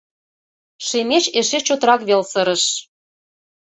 [0.87, 2.63] Шемеч эше чотрак вел сырыш